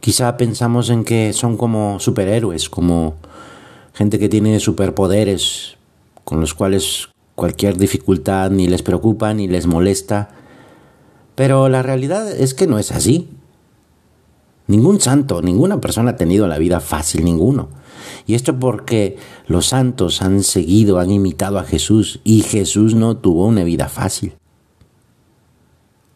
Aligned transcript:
Quizá 0.00 0.36
pensamos 0.38 0.88
en 0.88 1.04
que 1.04 1.32
son 1.34 1.58
como 1.58 2.00
superhéroes, 2.00 2.70
como 2.70 3.16
gente 3.92 4.18
que 4.18 4.30
tiene 4.30 4.58
superpoderes, 4.58 5.76
con 6.24 6.40
los 6.40 6.54
cuales 6.54 7.10
cualquier 7.34 7.76
dificultad 7.76 8.50
ni 8.50 8.66
les 8.66 8.82
preocupa 8.82 9.34
ni 9.34 9.46
les 9.46 9.66
molesta. 9.66 10.30
Pero 11.34 11.68
la 11.68 11.82
realidad 11.82 12.30
es 12.30 12.54
que 12.54 12.66
no 12.66 12.78
es 12.78 12.92
así. 12.92 13.28
Ningún 14.66 15.00
santo, 15.00 15.42
ninguna 15.42 15.80
persona 15.80 16.12
ha 16.12 16.16
tenido 16.16 16.46
la 16.46 16.56
vida 16.56 16.80
fácil, 16.80 17.24
ninguno. 17.24 17.68
Y 18.26 18.34
esto 18.34 18.58
porque 18.58 19.18
los 19.46 19.66
santos 19.66 20.22
han 20.22 20.42
seguido, 20.44 20.98
han 20.98 21.10
imitado 21.10 21.58
a 21.58 21.64
Jesús 21.64 22.20
y 22.24 22.42
Jesús 22.42 22.94
no 22.94 23.16
tuvo 23.16 23.46
una 23.46 23.64
vida 23.64 23.88
fácil. 23.88 24.32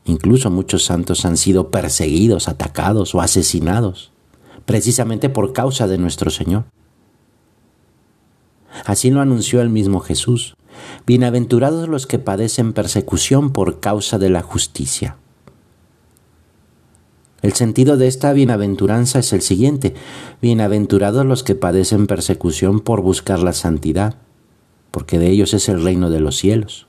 Incluso 0.04 0.50
muchos 0.50 0.84
santos 0.84 1.24
han 1.24 1.36
sido 1.36 1.70
perseguidos, 1.70 2.48
atacados 2.48 3.14
o 3.14 3.20
asesinados, 3.20 4.12
precisamente 4.66 5.30
por 5.30 5.52
causa 5.52 5.86
de 5.86 5.98
nuestro 5.98 6.30
Señor. 6.30 6.64
Así 8.84 9.10
lo 9.10 9.20
anunció 9.20 9.62
el 9.62 9.70
mismo 9.70 10.00
Jesús. 10.00 10.56
Bienaventurados 11.06 11.88
los 11.88 12.06
que 12.06 12.18
padecen 12.18 12.72
persecución 12.72 13.52
por 13.52 13.80
causa 13.80 14.18
de 14.18 14.30
la 14.30 14.42
justicia. 14.42 15.16
El 17.40 17.52
sentido 17.52 17.96
de 17.96 18.06
esta 18.06 18.32
bienaventuranza 18.32 19.18
es 19.18 19.32
el 19.32 19.42
siguiente. 19.42 19.94
Bienaventurados 20.40 21.24
los 21.24 21.42
que 21.42 21.54
padecen 21.54 22.06
persecución 22.06 22.80
por 22.80 23.02
buscar 23.02 23.38
la 23.40 23.52
santidad, 23.52 24.16
porque 24.90 25.18
de 25.18 25.28
ellos 25.28 25.54
es 25.54 25.68
el 25.68 25.82
reino 25.82 26.10
de 26.10 26.20
los 26.20 26.36
cielos. 26.36 26.86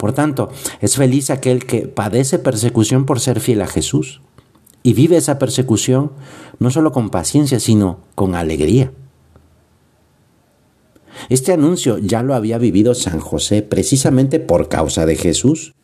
Por 0.00 0.14
tanto, 0.14 0.50
es 0.80 0.96
feliz 0.96 1.28
aquel 1.28 1.66
que 1.66 1.86
padece 1.86 2.38
persecución 2.38 3.04
por 3.04 3.20
ser 3.20 3.38
fiel 3.38 3.60
a 3.60 3.66
Jesús 3.66 4.22
y 4.82 4.94
vive 4.94 5.18
esa 5.18 5.38
persecución 5.38 6.12
no 6.58 6.70
solo 6.70 6.90
con 6.90 7.10
paciencia, 7.10 7.60
sino 7.60 8.00
con 8.14 8.34
alegría. 8.34 8.92
Este 11.28 11.52
anuncio 11.52 11.98
ya 11.98 12.22
lo 12.22 12.34
había 12.34 12.56
vivido 12.56 12.94
San 12.94 13.20
José 13.20 13.60
precisamente 13.60 14.40
por 14.40 14.70
causa 14.70 15.04
de 15.04 15.16
Jesús. 15.16 15.74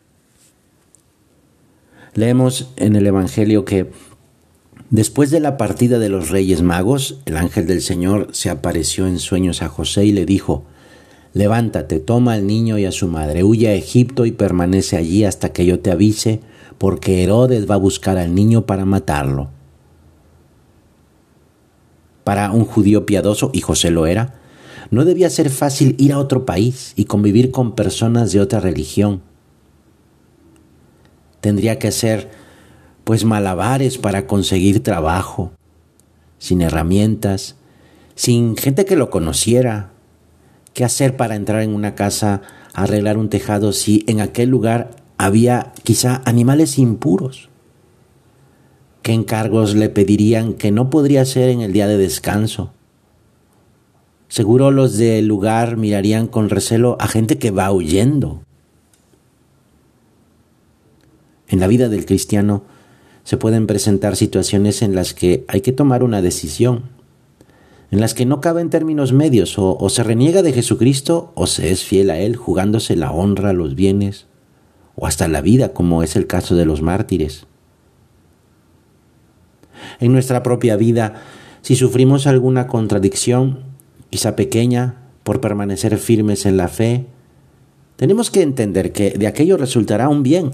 Leemos 2.14 2.72
en 2.76 2.96
el 2.96 3.06
Evangelio 3.06 3.66
que 3.66 3.90
después 4.88 5.30
de 5.30 5.40
la 5.40 5.58
partida 5.58 5.98
de 5.98 6.08
los 6.08 6.30
Reyes 6.30 6.62
Magos, 6.62 7.20
el 7.26 7.36
ángel 7.36 7.66
del 7.66 7.82
Señor 7.82 8.28
se 8.32 8.48
apareció 8.48 9.06
en 9.06 9.18
sueños 9.18 9.60
a 9.60 9.68
José 9.68 10.06
y 10.06 10.12
le 10.12 10.24
dijo, 10.24 10.64
Levántate, 11.36 12.00
toma 12.00 12.32
al 12.32 12.46
niño 12.46 12.78
y 12.78 12.86
a 12.86 12.92
su 12.92 13.08
madre, 13.08 13.44
huye 13.44 13.68
a 13.68 13.74
Egipto 13.74 14.24
y 14.24 14.32
permanece 14.32 14.96
allí 14.96 15.22
hasta 15.24 15.52
que 15.52 15.66
yo 15.66 15.80
te 15.80 15.90
avise, 15.90 16.40
porque 16.78 17.22
Herodes 17.22 17.70
va 17.70 17.74
a 17.74 17.78
buscar 17.78 18.16
al 18.16 18.34
niño 18.34 18.64
para 18.64 18.86
matarlo. 18.86 19.50
Para 22.24 22.50
un 22.52 22.64
judío 22.64 23.04
piadoso, 23.04 23.50
y 23.52 23.60
José 23.60 23.90
lo 23.90 24.06
era, 24.06 24.40
no 24.90 25.04
debía 25.04 25.28
ser 25.28 25.50
fácil 25.50 25.94
ir 25.98 26.14
a 26.14 26.18
otro 26.18 26.46
país 26.46 26.94
y 26.96 27.04
convivir 27.04 27.50
con 27.50 27.74
personas 27.74 28.32
de 28.32 28.40
otra 28.40 28.60
religión. 28.60 29.20
Tendría 31.42 31.78
que 31.78 31.88
hacer, 31.88 32.30
pues, 33.04 33.26
malabares 33.26 33.98
para 33.98 34.26
conseguir 34.26 34.82
trabajo, 34.82 35.52
sin 36.38 36.62
herramientas, 36.62 37.56
sin 38.14 38.56
gente 38.56 38.86
que 38.86 38.96
lo 38.96 39.10
conociera, 39.10 39.92
¿Qué 40.76 40.84
hacer 40.84 41.16
para 41.16 41.36
entrar 41.36 41.62
en 41.62 41.74
una 41.74 41.94
casa, 41.94 42.42
arreglar 42.74 43.16
un 43.16 43.30
tejado 43.30 43.72
si 43.72 44.04
en 44.08 44.20
aquel 44.20 44.50
lugar 44.50 44.90
había 45.16 45.72
quizá 45.84 46.20
animales 46.26 46.76
impuros? 46.76 47.48
¿Qué 49.00 49.14
encargos 49.14 49.74
le 49.74 49.88
pedirían 49.88 50.52
que 50.52 50.72
no 50.72 50.90
podría 50.90 51.22
hacer 51.22 51.48
en 51.48 51.62
el 51.62 51.72
día 51.72 51.86
de 51.86 51.96
descanso? 51.96 52.74
Seguro 54.28 54.70
los 54.70 54.98
del 54.98 55.26
lugar 55.26 55.78
mirarían 55.78 56.26
con 56.26 56.50
recelo 56.50 56.98
a 57.00 57.08
gente 57.08 57.38
que 57.38 57.50
va 57.50 57.72
huyendo. 57.72 58.42
En 61.48 61.58
la 61.58 61.68
vida 61.68 61.88
del 61.88 62.04
cristiano 62.04 62.64
se 63.24 63.38
pueden 63.38 63.66
presentar 63.66 64.14
situaciones 64.14 64.82
en 64.82 64.94
las 64.94 65.14
que 65.14 65.46
hay 65.48 65.62
que 65.62 65.72
tomar 65.72 66.02
una 66.02 66.20
decisión 66.20 66.95
en 67.90 68.00
las 68.00 68.14
que 68.14 68.26
no 68.26 68.40
caben 68.40 68.70
términos 68.70 69.12
medios, 69.12 69.54
o, 69.58 69.88
se 69.88 70.02
reniega 70.02 70.42
de 70.42 70.52
Jesucristo 70.52 71.32
o 71.34 71.46
se 71.46 71.70
es 71.70 71.84
fiel 71.84 72.10
a 72.10 72.18
Él, 72.18 72.36
jugándose 72.36 72.96
la 72.96 73.12
honra, 73.12 73.52
los 73.52 73.74
bienes, 73.74 74.26
o 74.96 75.06
hasta 75.06 75.28
la 75.28 75.40
vida, 75.40 75.72
como 75.72 76.02
es 76.02 76.16
el 76.16 76.26
caso 76.26 76.56
de 76.56 76.64
los 76.64 76.82
mártires. 76.82 77.46
En 80.00 80.12
nuestra 80.12 80.42
propia 80.42 80.76
vida, 80.76 81.22
si 81.62 81.76
sufrimos 81.76 82.26
alguna 82.26 82.66
contradicción, 82.66 83.60
quizá 84.10 84.34
pequeña, 84.34 85.02
por 85.22 85.40
permanecer 85.40 85.96
firmes 85.98 86.46
en 86.46 86.56
la 86.56 86.68
fe, 86.68 87.06
tenemos 87.96 88.30
que 88.30 88.42
entender 88.42 88.92
que 88.92 89.10
de 89.10 89.26
aquello 89.26 89.56
resultará 89.56 90.08
un 90.08 90.22
bien, 90.22 90.52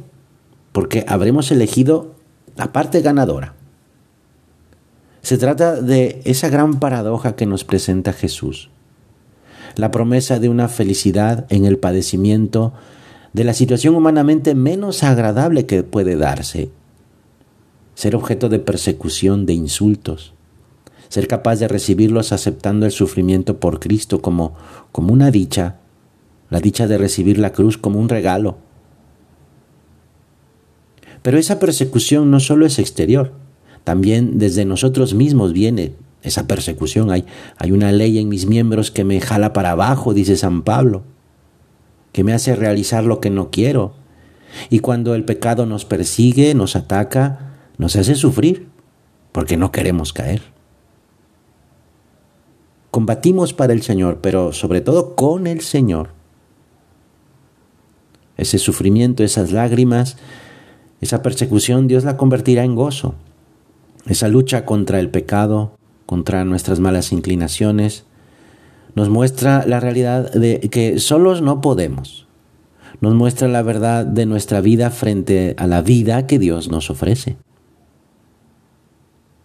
porque 0.73 1.05
habremos 1.09 1.51
elegido 1.51 2.15
la 2.57 2.73
parte 2.73 3.01
ganadora. 3.01 3.55
Se 5.23 5.39
trata 5.39 5.81
de 5.81 6.21
esa 6.25 6.49
gran 6.49 6.81
paradoja 6.81 7.37
que 7.37 7.47
nos 7.47 7.63
presenta 7.65 8.13
Jesús. 8.13 8.71
La 9.77 9.93
promesa 9.93 10.41
de 10.41 10.49
una 10.49 10.69
felicidad 10.69 11.47
en 11.49 11.65
el 11.65 11.79
padecimiento 11.79 12.73
de 13.33 13.45
la 13.45 13.55
situación 13.55 13.95
humanamente 13.95 14.57
menos 14.57 15.05
agradable 15.05 15.65
que 15.65 15.85
puede 15.85 16.17
darse. 16.17 16.71
Ser 17.95 18.17
objeto 18.17 18.49
de 18.49 18.59
persecución, 18.59 19.47
de 19.47 19.53
insultos. 19.53 20.35
Ser 21.09 21.29
capaz 21.29 21.57
de 21.57 21.69
recibirlos 21.69 22.33
aceptando 22.33 22.85
el 22.85 22.93
sufrimiento 22.93 23.61
por 23.61 23.79
Cristo 23.79 24.21
como, 24.21 24.55
como 24.91 25.13
una 25.13 25.31
dicha. 25.31 25.77
La 26.51 26.59
dicha 26.59 26.89
de 26.89 26.99
recibir 26.99 27.39
la 27.39 27.53
cruz 27.53 27.79
como 27.79 28.01
un 28.01 28.09
regalo. 28.09 28.57
Pero 31.23 31.39
esa 31.39 31.61
persecución 31.61 32.31
no 32.33 32.41
solo 32.41 32.67
es 32.67 32.81
exterior, 32.81 33.33
también 33.85 34.39
desde 34.39 34.65
nosotros 34.65 35.15
mismos 35.15 35.53
viene 35.53 35.95
esa 36.23 36.47
persecución. 36.47 37.11
Hay, 37.11 37.25
una 37.71 37.93
ley 37.93 38.19
en 38.19 38.29
mis 38.29 38.47
miembros 38.47 38.91
que 38.91 39.05
me 39.05 39.21
jala 39.21 39.53
para 39.53 39.73
abajo, 39.73 40.15
dice 40.15 40.37
San 40.37 40.63
Pablo, 40.63 41.03
que 42.13 42.25
me 42.25 42.33
hace 42.33 42.55
realizar 42.55 43.05
lo 43.05 43.21
que 43.21 43.31
no 43.31 43.51
quiero. 43.51 43.95
Y 44.71 44.81
cuando 44.81 45.15
el 45.15 45.25
pecado 45.25 45.67
nos 45.67 45.85
persigue, 45.85 46.55
nos 46.55 46.77
ataca, 46.77 47.57
nos 47.79 47.97
hace 47.97 48.15
sufrir, 48.15 48.69
porque 49.33 49.57
no 49.57 49.73
queremos 49.73 50.13
caer. 50.13 50.43
Combatimos 52.91 53.55
para 53.55 53.73
el 53.73 53.83
Señor, 53.83 54.19
pero 54.21 54.53
sobre 54.53 54.83
todo 54.83 55.17
con 55.17 55.47
el 55.47 55.63
Señor. 55.63 56.11
Ese 58.37 58.59
sufrimiento, 58.59 59.25
esas 59.25 59.51
lágrimas, 59.51 60.19
esa 61.01 61.23
persecución, 61.23 61.89
Dios 61.89 62.05
la 62.05 62.19
convertirá 62.19 62.65
en 62.65 62.75
gozo. 62.75 63.15
Esa 64.07 64.29
lucha 64.29 64.65
contra 64.65 64.99
el 65.01 65.11
pecado, 65.11 65.77
contra 66.07 66.45
nuestras 66.45 66.81
malas 66.81 67.13
inclinaciones, 67.13 68.05
nos 68.95 69.09
muestra 69.09 69.65
la 69.67 69.81
realidad 69.81 70.33
de 70.33 70.61
que 70.71 70.99
solos 70.99 71.41
no 71.41 71.61
podemos. 71.61 72.27
Nos 73.01 73.15
muestra 73.15 73.49
la 73.49 73.63
verdad 73.63 74.05
de 74.05 74.27
nuestra 74.27 74.61
vida 74.61 74.91
frente 74.91 75.55
a 75.59 75.67
la 75.67 75.83
vida 75.83 76.27
que 76.27 76.39
Dios 76.39 76.71
nos 76.71 76.91
ofrece. 76.91 77.37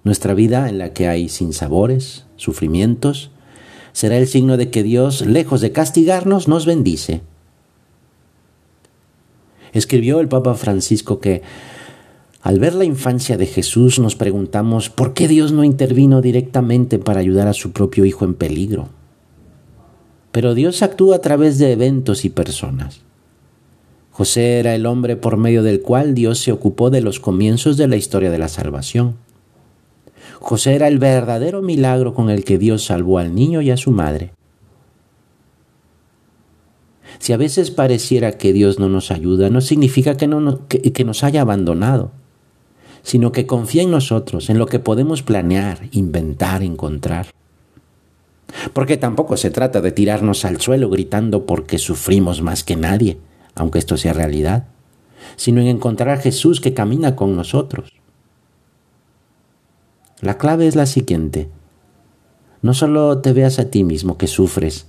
Nuestra 0.03 0.33
vida 0.33 0.69
en 0.69 0.77
la 0.77 0.93
que 0.93 1.07
hay 1.07 1.27
sinsabores, 1.27 2.25
sufrimientos, 2.35 3.31
será 3.93 4.17
el 4.17 4.27
signo 4.27 4.57
de 4.57 4.69
que 4.69 4.83
Dios, 4.83 5.25
lejos 5.25 5.59
de 5.59 5.71
castigarnos, 5.71 6.47
nos 6.47 6.65
bendice. 6.65 7.21
Escribió 9.73 10.19
el 10.19 10.27
Papa 10.27 10.53
Francisco 10.53 11.19
que 11.19 11.41
al 12.41 12.59
ver 12.59 12.75
la 12.75 12.85
infancia 12.85 13.37
de 13.37 13.45
Jesús 13.45 13.99
nos 13.99 14.15
preguntamos 14.15 14.89
por 14.89 15.13
qué 15.13 15.27
Dios 15.27 15.51
no 15.51 15.63
intervino 15.63 16.21
directamente 16.21 16.99
para 16.99 17.19
ayudar 17.19 17.47
a 17.47 17.53
su 17.53 17.71
propio 17.71 18.05
Hijo 18.05 18.25
en 18.25 18.35
peligro. 18.35 18.89
Pero 20.31 20.53
Dios 20.53 20.83
actúa 20.83 21.17
a 21.17 21.21
través 21.21 21.57
de 21.57 21.71
eventos 21.71 22.25
y 22.25 22.29
personas. 22.29 23.01
José 24.11 24.59
era 24.59 24.75
el 24.75 24.85
hombre 24.85 25.15
por 25.15 25.37
medio 25.37 25.61
del 25.61 25.81
cual 25.81 26.13
Dios 26.13 26.39
se 26.39 26.51
ocupó 26.51 26.89
de 26.89 27.01
los 27.01 27.19
comienzos 27.19 27.77
de 27.77 27.87
la 27.87 27.97
historia 27.97 28.31
de 28.31 28.39
la 28.39 28.47
salvación. 28.47 29.15
José 30.39 30.75
era 30.75 30.87
el 30.87 30.99
verdadero 30.99 31.61
milagro 31.61 32.13
con 32.13 32.29
el 32.29 32.43
que 32.43 32.57
Dios 32.57 32.85
salvó 32.85 33.19
al 33.19 33.35
niño 33.35 33.61
y 33.61 33.71
a 33.71 33.77
su 33.77 33.91
madre. 33.91 34.31
Si 37.19 37.33
a 37.33 37.37
veces 37.37 37.71
pareciera 37.71 38.33
que 38.33 38.53
Dios 38.53 38.79
no 38.79 38.89
nos 38.89 39.11
ayuda, 39.11 39.49
no 39.49 39.61
significa 39.61 40.17
que, 40.17 40.27
no, 40.27 40.67
que, 40.67 41.03
nos 41.03 41.23
haya 41.23 41.41
abandonado, 41.41 42.11
sino 43.07 43.31
que 43.31 43.47
confía 43.47 43.83
en 43.83 43.91
nosotros, 43.91 44.49
en 44.49 44.59
lo 44.59 44.65
que 44.65 44.79
podemos 44.79 45.23
planear, 45.23 45.87
inventar, 45.93 46.61
encontrar. 46.61 47.27
Porque 48.73 48.97
tampoco 48.97 49.37
se 49.37 49.49
trata 49.49 49.79
de 49.79 49.93
tirarnos 49.93 50.43
al 50.43 50.59
suelo 50.59 50.89
gritando 50.89 51.45
porque 51.45 51.77
sufrimos 51.77 52.41
más 52.41 52.65
que 52.65 52.75
nadie, 52.75 53.17
aunque 53.55 53.79
esto 53.79 53.95
sea 53.95 54.11
realidad, 54.11 54.67
sino 55.37 55.61
en 55.61 55.67
encontrar 55.67 56.09
a 56.09 56.21
Jesús 56.21 56.59
que 56.59 56.73
camina 56.73 57.15
con 57.15 57.33
nosotros. 57.37 57.93
La 60.19 60.37
clave 60.37 60.67
es 60.67 60.75
la 60.75 60.85
siguiente. 60.85 61.47
No 62.61 62.73
solo 62.73 63.19
te 63.19 63.31
veas 63.31 63.57
a 63.57 63.69
ti 63.69 63.85
mismo 63.85 64.17
que 64.17 64.27
sufres, 64.27 64.87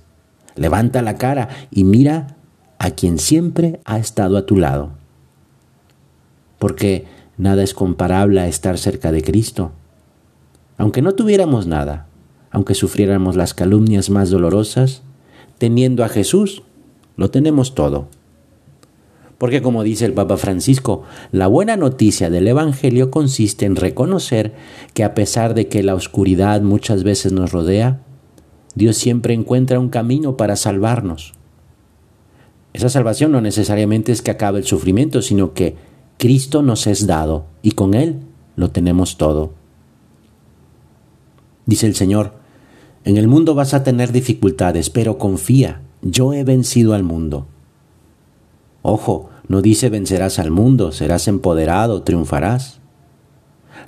Levanta 0.57 1.01
la 1.01 1.15
cara 1.15 1.47
y 1.71 1.85
mira 1.85 2.35
a 2.79 2.91
quien 2.91 3.17
siempre 3.17 3.79
ha 3.85 3.97
estado 3.97 4.37
a 4.37 4.45
tu 4.45 4.57
lado. 4.57 4.89
Porque 6.57 7.05
nada 7.39 7.63
es 7.63 7.73
comparable 7.73 8.41
a 8.41 8.47
estar 8.47 8.77
cerca 8.77 9.11
de 9.11 9.23
Cristo. 9.23 9.71
Aunque 10.77 11.01
no 11.01 11.15
tuviéramos 11.15 11.65
nada, 11.65 12.05
aunque 12.51 12.75
sufriéramos 12.75 13.35
las 13.35 13.53
calumnias 13.53 14.09
más 14.09 14.29
dolorosas, 14.29 15.01
teniendo 15.57 16.03
a 16.03 16.09
Jesús, 16.09 16.63
lo 17.15 17.31
tenemos 17.31 17.73
todo. 17.73 18.09
Porque 19.37 19.61
como 19.61 19.83
dice 19.83 20.05
el 20.05 20.13
Papa 20.13 20.35
Francisco, 20.35 21.03
la 21.31 21.47
buena 21.47 21.77
noticia 21.77 22.29
del 22.29 22.45
Evangelio 22.47 23.09
consiste 23.09 23.65
en 23.65 23.77
reconocer 23.77 24.53
que 24.93 25.05
a 25.05 25.15
pesar 25.15 25.53
de 25.53 25.69
que 25.69 25.81
la 25.81 25.95
oscuridad 25.95 26.61
muchas 26.61 27.03
veces 27.03 27.31
nos 27.31 27.53
rodea, 27.53 28.01
Dios 28.75 28.97
siempre 28.97 29.33
encuentra 29.33 29.79
un 29.79 29.87
camino 29.87 30.35
para 30.35 30.57
salvarnos. 30.57 31.33
Esa 32.73 32.89
salvación 32.89 33.31
no 33.31 33.39
necesariamente 33.39 34.11
es 34.11 34.21
que 34.21 34.31
acabe 34.31 34.59
el 34.59 34.65
sufrimiento, 34.65 35.21
sino 35.21 35.53
que 35.53 35.75
Cristo 36.19 36.61
nos 36.61 36.85
es 36.85 37.07
dado 37.07 37.47
y 37.63 37.71
con 37.71 37.95
Él 37.95 38.19
lo 38.55 38.69
tenemos 38.69 39.17
todo. 39.17 39.53
Dice 41.65 41.87
el 41.87 41.95
Señor, 41.95 42.33
en 43.05 43.17
el 43.17 43.27
mundo 43.27 43.55
vas 43.55 43.73
a 43.73 43.83
tener 43.83 44.11
dificultades, 44.11 44.91
pero 44.91 45.17
confía, 45.17 45.81
yo 46.03 46.33
he 46.33 46.43
vencido 46.43 46.93
al 46.93 47.01
mundo. 47.01 47.47
Ojo, 48.83 49.31
no 49.47 49.63
dice 49.63 49.89
vencerás 49.89 50.37
al 50.37 50.51
mundo, 50.51 50.91
serás 50.91 51.27
empoderado, 51.27 52.03
triunfarás. 52.03 52.79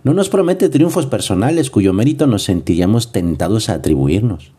No 0.03 0.15
nos 0.15 0.29
promete 0.29 0.69
triunfos 0.69 1.05
personales 1.05 1.69
cuyo 1.69 1.93
mérito 1.93 2.25
nos 2.25 2.41
sentiríamos 2.41 3.11
tentados 3.11 3.69
a 3.69 3.73
atribuirnos 3.75 4.53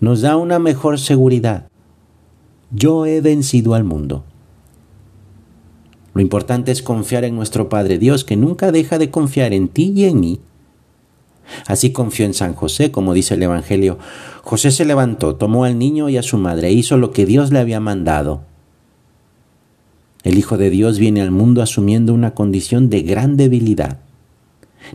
nos 0.00 0.20
da 0.20 0.36
una 0.36 0.58
mejor 0.58 0.98
seguridad. 0.98 1.68
Yo 2.70 3.06
he 3.06 3.20
vencido 3.20 3.74
al 3.74 3.84
mundo. 3.84 4.24
Lo 6.14 6.20
importante 6.20 6.70
es 6.72 6.82
confiar 6.82 7.24
en 7.24 7.34
nuestro 7.34 7.68
Padre 7.68 7.98
Dios, 7.98 8.24
que 8.24 8.36
nunca 8.36 8.72
deja 8.72 8.98
de 8.98 9.10
confiar 9.10 9.52
en 9.52 9.68
ti 9.68 9.92
y 9.94 10.04
en 10.04 10.20
mí. 10.20 10.40
Así 11.66 11.92
confió 11.92 12.24
en 12.24 12.34
San 12.34 12.54
José, 12.54 12.90
como 12.90 13.14
dice 13.14 13.34
el 13.34 13.42
Evangelio. 13.42 13.98
José 14.42 14.70
se 14.70 14.84
levantó, 14.84 15.36
tomó 15.36 15.64
al 15.64 15.78
niño 15.78 16.08
y 16.08 16.16
a 16.16 16.22
su 16.22 16.38
madre, 16.38 16.68
e 16.68 16.72
hizo 16.72 16.96
lo 16.96 17.10
que 17.10 17.26
Dios 17.26 17.52
le 17.52 17.58
había 17.58 17.80
mandado. 17.80 18.42
El 20.22 20.38
Hijo 20.38 20.56
de 20.56 20.70
Dios 20.70 20.98
viene 20.98 21.20
al 21.20 21.30
mundo 21.30 21.62
asumiendo 21.62 22.14
una 22.14 22.32
condición 22.32 22.88
de 22.88 23.02
gran 23.02 23.36
debilidad. 23.36 23.98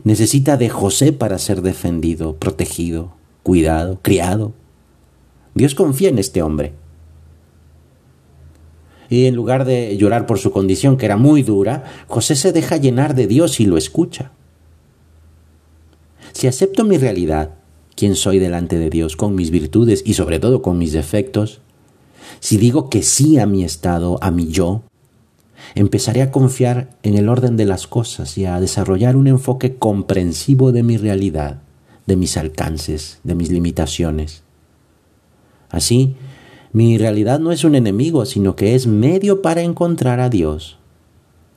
Necesita 0.02 0.56
de 0.56 0.68
José 0.68 1.12
para 1.12 1.38
ser 1.38 1.62
defendido, 1.62 2.36
protegido, 2.36 3.12
cuidado, 3.42 4.00
criado. 4.02 4.54
Dios 5.54 5.74
confía 5.74 6.08
en 6.08 6.18
este 6.18 6.42
hombre. 6.42 6.72
Y 9.10 9.26
en 9.26 9.34
lugar 9.34 9.64
de 9.64 9.96
llorar 9.96 10.24
por 10.24 10.38
su 10.38 10.52
condición, 10.52 10.96
que 10.96 11.04
era 11.04 11.16
muy 11.16 11.42
dura, 11.42 11.84
José 12.06 12.36
se 12.36 12.52
deja 12.52 12.76
llenar 12.76 13.14
de 13.14 13.26
Dios 13.26 13.58
y 13.60 13.66
lo 13.66 13.76
escucha. 13.76 14.30
Si 16.32 16.46
acepto 16.46 16.84
mi 16.84 16.96
realidad, 16.96 17.50
quién 17.96 18.14
soy 18.14 18.38
delante 18.38 18.78
de 18.78 18.88
Dios, 18.88 19.16
con 19.16 19.34
mis 19.34 19.50
virtudes 19.50 20.02
y 20.06 20.14
sobre 20.14 20.38
todo 20.38 20.62
con 20.62 20.78
mis 20.78 20.92
defectos, 20.92 21.60
si 22.38 22.56
digo 22.56 22.88
que 22.88 23.02
sí 23.02 23.38
a 23.38 23.46
mi 23.46 23.64
estado, 23.64 24.18
a 24.22 24.30
mi 24.30 24.46
yo, 24.48 24.82
empezaré 25.74 26.22
a 26.22 26.30
confiar 26.30 26.90
en 27.02 27.16
el 27.16 27.28
orden 27.28 27.56
de 27.56 27.64
las 27.64 27.88
cosas 27.88 28.38
y 28.38 28.44
a 28.44 28.60
desarrollar 28.60 29.16
un 29.16 29.26
enfoque 29.26 29.74
comprensivo 29.74 30.70
de 30.70 30.84
mi 30.84 30.96
realidad, 30.96 31.62
de 32.06 32.16
mis 32.16 32.36
alcances, 32.36 33.18
de 33.24 33.34
mis 33.34 33.50
limitaciones. 33.50 34.42
Así, 35.68 36.16
mi 36.72 36.98
realidad 36.98 37.40
no 37.40 37.52
es 37.52 37.64
un 37.64 37.74
enemigo, 37.74 38.24
sino 38.24 38.54
que 38.54 38.74
es 38.74 38.86
medio 38.86 39.42
para 39.42 39.62
encontrar 39.62 40.20
a 40.20 40.28
Dios. 40.28 40.78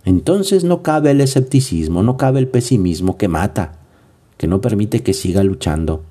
Entonces 0.05 0.63
no 0.63 0.81
cabe 0.81 1.11
el 1.11 1.21
escepticismo, 1.21 2.03
no 2.03 2.17
cabe 2.17 2.39
el 2.39 2.47
pesimismo 2.47 3.17
que 3.17 3.27
mata, 3.27 3.79
que 4.37 4.47
no 4.47 4.59
permite 4.59 5.03
que 5.03 5.13
siga 5.13 5.43
luchando. 5.43 6.03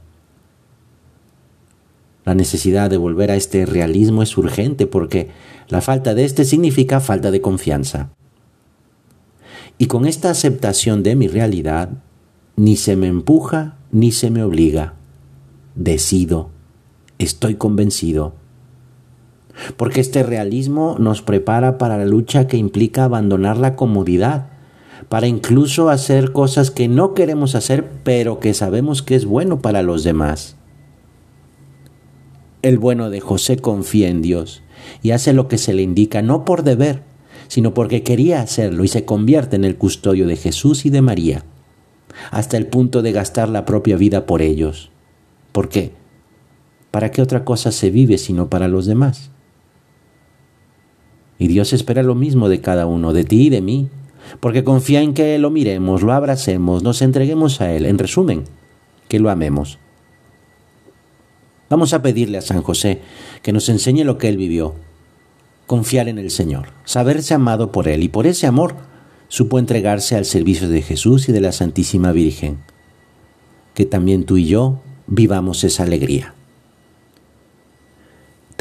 La 2.25 2.35
necesidad 2.35 2.89
de 2.89 2.97
volver 2.97 3.31
a 3.31 3.37
este 3.37 3.67
realismo 3.67 4.23
es 4.23 4.37
urgente 4.39 4.87
porque 4.87 5.31
la 5.69 5.81
falta 5.81 6.15
de 6.15 6.25
este 6.25 6.45
significa 6.45 7.01
falta 7.01 7.31
de 7.31 7.41
confianza. 7.41 8.11
Y 9.79 9.87
con 9.87 10.07
esta 10.07 10.31
aceptación 10.31 11.03
de 11.03 11.17
mi 11.17 11.27
realidad, 11.27 11.91
ni 12.57 12.77
se 12.77 12.95
me 12.95 13.09
empuja 13.09 13.79
ni 13.91 14.13
se 14.13 14.31
me 14.31 14.45
obliga. 14.45 14.95
Decido 15.75 16.51
Estoy 17.19 17.55
convencido. 17.55 18.35
Porque 19.77 20.01
este 20.01 20.23
realismo 20.23 20.97
nos 20.99 21.23
prepara 21.23 21.79
para 21.79 21.99
la 21.99 22.07
lucha 22.07 22.47
que 22.47 22.57
implica 22.57 23.05
abandonar 23.05 23.57
la 23.57 23.77
comodidad, 23.77 24.49
para 25.09 25.27
incluso 25.27 25.91
hacer 25.91 26.33
cosas 26.33 26.71
que 26.71 26.89
no 26.89 27.15
queremos 27.15 27.55
hacer, 27.55 27.89
pero 28.03 28.41
que 28.41 28.55
sabemos 28.55 29.03
que 29.03 29.15
es 29.15 29.27
bueno 29.27 29.61
para 29.61 29.83
los 29.83 30.05
demás. 30.05 30.57
El 32.63 32.79
bueno 32.79 33.11
de 33.11 33.21
José 33.21 33.57
confía 33.57 34.09
en 34.09 34.23
Dios 34.23 34.63
y 35.03 35.11
hace 35.11 35.33
lo 35.33 35.49
que 35.49 35.59
se 35.59 35.75
le 35.75 35.83
indica 35.83 36.23
no 36.23 36.45
por 36.45 36.63
deber, 36.63 37.03
sino 37.49 37.75
porque 37.75 38.03
quería 38.03 38.41
hacerlo 38.41 38.85
y 38.85 38.89
se 38.89 39.05
convierte 39.05 39.57
en 39.57 39.65
el 39.65 39.77
custodio 39.77 40.27
de 40.27 40.37
Jesús 40.37 40.87
y 40.87 40.91
de 40.91 41.03
María, 41.03 41.45
hasta 42.31 42.57
el 42.57 42.69
punto 42.69 43.03
de 43.03 43.13
gastar 43.13 43.49
la 43.49 43.65
propia 43.65 43.97
vida 43.97 44.27
por 44.27 44.43
ellos. 44.43 44.91
¿Por 45.51 45.69
qué? 45.69 45.93
¿Para 46.93 47.11
qué 47.11 47.21
otra 47.21 47.45
cosa 47.45 47.73
se 47.73 47.91
vive 47.91 48.17
sino 48.17 48.49
para 48.49 48.69
los 48.69 48.87
demás? 48.87 49.32
Y 51.43 51.49
Dios 51.49 51.73
espera 51.73 52.05
lo 52.05 52.15
mismo 52.15 52.49
de 52.49 52.61
cada 52.61 52.87
uno, 52.87 53.13
de 53.13 53.25
ti 53.25 53.47
y 53.47 53.51
de 53.51 53.61
mí, 53.61 53.89
porque 54.39 54.63
confía 54.63 55.03
en 55.03 55.13
que 55.13 55.41
lo 55.41 55.51
miremos, 55.51 56.03
lo 56.03 56.13
abracemos, 56.13 56.85
nos 56.85 57.03
entreguemos 57.03 57.61
a 57.61 57.73
Él, 57.73 57.85
en 57.85 57.99
resumen, 57.99 58.45
que 59.09 59.19
lo 59.19 59.29
amemos. 59.29 59.81
Vamos 61.69 61.95
a 61.95 62.01
pedirle 62.01 62.39
a 62.39 62.43
San 62.43 62.63
José 62.63 63.01
que 63.43 63.53
nos 63.53 63.69
enseñe 63.69 64.05
lo 64.05 64.19
que 64.19 64.29
Él 64.29 64.37
vivió, 64.37 64.77
confiar 65.67 66.07
en 66.07 66.21
el 66.21 66.31
Señor, 66.31 66.69
saberse 66.85 67.35
amado 67.35 67.73
por 67.73 67.89
Él 67.89 68.05
y 68.05 68.09
por 68.09 68.29
ese 68.29 68.47
amor 68.47 68.77
supo 69.27 69.59
entregarse 69.59 70.15
al 70.15 70.27
servicio 70.27 70.69
de 70.69 70.81
Jesús 70.81 71.29
y 71.29 71.33
de 71.33 71.41
la 71.41 71.51
Santísima 71.51 72.13
Virgen. 72.13 72.59
Que 73.75 73.85
también 73.85 74.27
tú 74.27 74.37
y 74.37 74.47
yo 74.47 74.79
vivamos 75.09 75.65
esa 75.65 75.83
alegría. 75.83 76.35